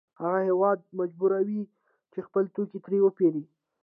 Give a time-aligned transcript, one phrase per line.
[0.21, 1.61] هغه هېواد مجبوروي
[2.11, 3.43] چې خپل توکي ترې وپېري